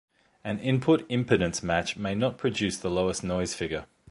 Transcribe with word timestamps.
An 0.43 0.57
input 0.57 1.07
impedance 1.09 1.61
match 1.61 1.95
may 1.95 2.15
not 2.15 2.39
produce 2.39 2.75
the 2.75 2.89
lowest 2.89 3.23
noise 3.23 3.53
figure. 3.53 3.85